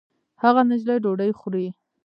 [0.41, 1.67] هغه نجلۍ ډوډۍ خوري